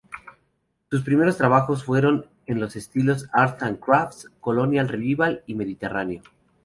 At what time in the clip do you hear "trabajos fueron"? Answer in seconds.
1.37-2.25